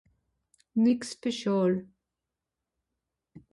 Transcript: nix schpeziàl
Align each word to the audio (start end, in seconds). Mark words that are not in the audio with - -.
nix 0.81 1.01
schpeziàl 1.09 1.73